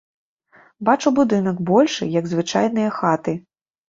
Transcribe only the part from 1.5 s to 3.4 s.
большы, як звычайныя хаты.